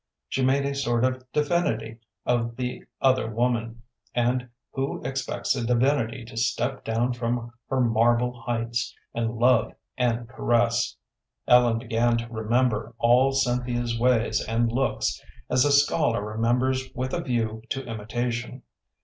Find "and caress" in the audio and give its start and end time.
9.99-10.95